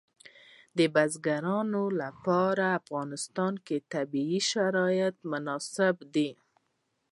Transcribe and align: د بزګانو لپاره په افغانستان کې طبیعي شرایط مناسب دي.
د 0.77 0.79
بزګانو 0.93 1.83
لپاره 2.01 2.67
په 2.71 2.75
افغانستان 2.81 3.53
کې 3.65 3.77
طبیعي 3.93 4.41
شرایط 4.51 5.15
مناسب 5.31 5.95
دي. 6.15 6.29